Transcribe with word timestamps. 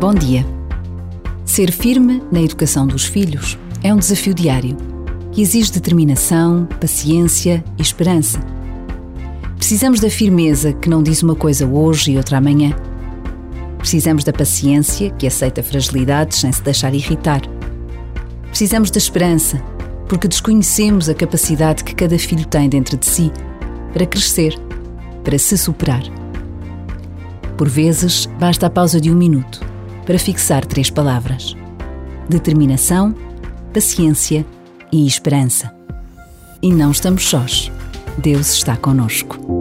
Bom 0.00 0.14
dia. 0.14 0.46
Ser 1.44 1.70
firme 1.70 2.22
na 2.32 2.40
educação 2.40 2.86
dos 2.86 3.04
filhos 3.04 3.58
é 3.82 3.92
um 3.92 3.98
desafio 3.98 4.32
diário 4.32 4.74
que 5.30 5.42
exige 5.42 5.70
determinação, 5.70 6.66
paciência 6.80 7.62
e 7.76 7.82
esperança. 7.82 8.40
Precisamos 9.58 10.00
da 10.00 10.08
firmeza 10.08 10.72
que 10.72 10.88
não 10.88 11.02
diz 11.02 11.22
uma 11.22 11.34
coisa 11.34 11.66
hoje 11.66 12.12
e 12.12 12.16
outra 12.16 12.38
amanhã. 12.38 12.74
Precisamos 13.76 14.24
da 14.24 14.32
paciência 14.32 15.10
que 15.10 15.26
aceita 15.26 15.62
fragilidades 15.62 16.38
sem 16.38 16.50
se 16.50 16.62
deixar 16.62 16.94
irritar. 16.94 17.42
Precisamos 18.48 18.90
da 18.90 18.96
esperança, 18.96 19.62
porque 20.08 20.26
desconhecemos 20.26 21.10
a 21.10 21.14
capacidade 21.14 21.84
que 21.84 21.94
cada 21.94 22.18
filho 22.18 22.46
tem 22.46 22.70
dentro 22.70 22.96
de 22.96 23.04
si 23.04 23.30
para 23.92 24.06
crescer, 24.06 24.58
para 25.22 25.36
se 25.36 25.58
superar. 25.58 26.04
Por 27.58 27.68
vezes, 27.68 28.24
basta 28.38 28.66
a 28.66 28.70
pausa 28.70 28.98
de 28.98 29.10
um 29.10 29.14
minuto 29.14 29.68
para 30.10 30.18
fixar 30.18 30.66
três 30.66 30.90
palavras: 30.90 31.56
determinação, 32.28 33.14
paciência 33.72 34.44
e 34.90 35.06
esperança. 35.06 35.72
E 36.60 36.72
não 36.72 36.90
estamos 36.90 37.28
sós. 37.28 37.70
Deus 38.18 38.52
está 38.52 38.76
conosco. 38.76 39.59